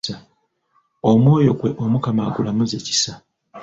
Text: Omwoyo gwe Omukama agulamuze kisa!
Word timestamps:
Omwoyo 1.11 1.51
gwe 1.59 1.69
Omukama 1.83 2.21
agulamuze 2.27 2.77
kisa! 2.85 3.13